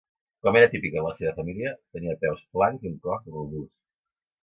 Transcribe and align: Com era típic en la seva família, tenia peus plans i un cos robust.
Com 0.45 0.55
era 0.61 0.69
típic 0.71 0.97
en 1.01 1.05
la 1.09 1.11
seva 1.19 1.35
família, 1.41 1.75
tenia 1.99 2.19
peus 2.25 2.43
plans 2.57 2.91
i 2.91 2.93
un 2.95 2.99
cos 3.09 3.33
robust. 3.39 3.75